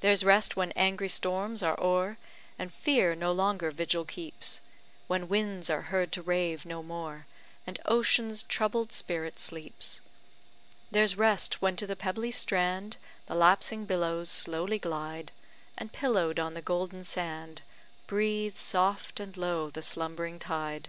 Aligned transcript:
There's 0.00 0.24
rest 0.24 0.56
when 0.56 0.72
angry 0.72 1.08
storms 1.08 1.62
are 1.62 1.80
o'er, 1.80 2.18
And 2.58 2.74
fear 2.74 3.14
no 3.14 3.30
longer 3.30 3.70
vigil 3.70 4.04
keeps; 4.04 4.60
When 5.06 5.28
winds 5.28 5.70
are 5.70 5.82
heard 5.82 6.10
to 6.10 6.22
rave 6.22 6.66
no 6.66 6.82
more, 6.82 7.26
And 7.64 7.78
ocean's 7.84 8.42
troubled 8.42 8.90
spirit 8.92 9.38
sleeps; 9.38 10.00
There's 10.90 11.16
rest 11.16 11.62
when 11.62 11.76
to 11.76 11.86
the 11.86 11.94
pebbly 11.94 12.32
strand, 12.32 12.96
The 13.26 13.36
lapsing 13.36 13.84
billows 13.84 14.28
slowly 14.28 14.80
glide; 14.80 15.30
And, 15.78 15.92
pillow'd 15.92 16.40
on 16.40 16.54
the 16.54 16.60
golden 16.60 17.04
sand, 17.04 17.62
Breathes 18.08 18.58
soft 18.60 19.20
and 19.20 19.36
low 19.36 19.70
the 19.70 19.82
slumbering 19.82 20.40
tide. 20.40 20.88